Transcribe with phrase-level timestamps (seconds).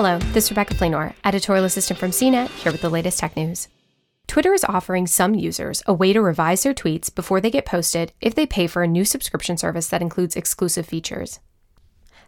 [0.00, 3.66] Hello, this is Rebecca Flanor, editorial assistant from CNET, here with the latest tech news.
[4.28, 8.12] Twitter is offering some users a way to revise their tweets before they get posted
[8.20, 11.40] if they pay for a new subscription service that includes exclusive features.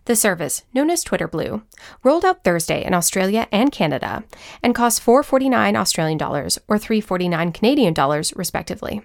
[0.06, 1.62] The service, known as Twitter Blue,
[2.02, 4.24] rolled out Thursday in Australia and Canada
[4.64, 9.02] and costs 4.49 Australian dollars or 3.49 Canadian dollars respectively.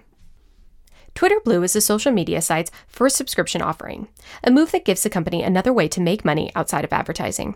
[1.14, 4.08] Twitter Blue is the social media site's first subscription offering,
[4.42, 7.54] a move that gives the company another way to make money outside of advertising.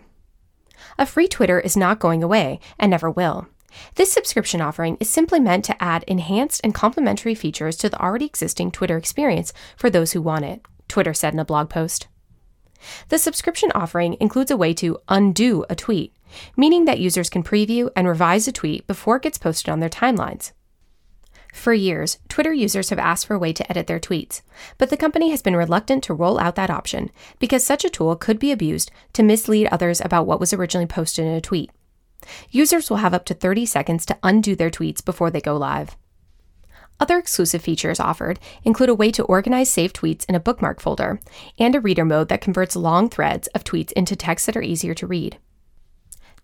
[0.97, 3.47] A free Twitter is not going away and never will.
[3.95, 8.25] This subscription offering is simply meant to add enhanced and complementary features to the already
[8.25, 12.07] existing Twitter experience for those who want it, Twitter said in a blog post.
[13.09, 16.13] The subscription offering includes a way to undo a tweet,
[16.57, 19.89] meaning that users can preview and revise a tweet before it gets posted on their
[19.89, 20.51] timelines.
[21.51, 24.41] For years, Twitter users have asked for a way to edit their tweets,
[24.77, 28.15] but the company has been reluctant to roll out that option because such a tool
[28.15, 31.69] could be abused to mislead others about what was originally posted in a tweet.
[32.49, 35.97] Users will have up to 30 seconds to undo their tweets before they go live.
[36.99, 41.19] Other exclusive features offered include a way to organize saved tweets in a bookmark folder
[41.57, 44.93] and a reader mode that converts long threads of tweets into text that are easier
[44.93, 45.37] to read.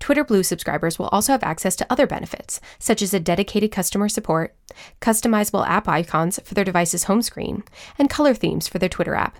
[0.08, 4.08] Twitter Blue subscribers will also have access to other benefits, such as a dedicated customer
[4.08, 4.55] support,
[5.02, 7.61] customizable app icons for their device's home screen,
[7.99, 9.38] and color themes for their Twitter app.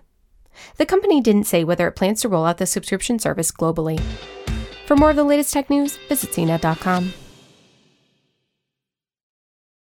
[0.76, 3.98] The company didn't say whether it plans to roll out the subscription service globally.
[4.88, 7.14] For more of the latest tech news, visit cnet.com.